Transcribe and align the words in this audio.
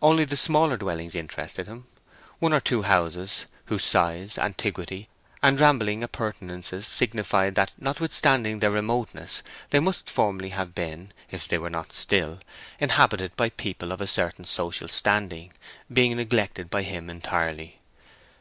Only 0.00 0.24
the 0.24 0.36
smaller 0.36 0.76
dwellings 0.76 1.16
interested 1.16 1.66
him; 1.66 1.86
one 2.38 2.52
or 2.52 2.60
two 2.60 2.82
houses, 2.82 3.46
whose 3.64 3.82
size, 3.82 4.38
antiquity, 4.38 5.08
and 5.42 5.58
rambling 5.60 6.04
appurtenances 6.04 6.86
signified 6.86 7.56
that 7.56 7.72
notwithstanding 7.76 8.60
their 8.60 8.70
remoteness 8.70 9.42
they 9.70 9.80
must 9.80 10.08
formerly 10.08 10.50
have 10.50 10.72
been, 10.72 11.10
if 11.32 11.48
they 11.48 11.58
were 11.58 11.68
not 11.68 11.92
still, 11.92 12.38
inhabited 12.78 13.34
by 13.34 13.48
people 13.48 13.90
of 13.90 14.00
a 14.00 14.06
certain 14.06 14.44
social 14.44 14.86
standing, 14.86 15.52
being 15.92 16.16
neglected 16.16 16.70
by 16.70 16.84
him 16.84 17.10
entirely. 17.10 17.80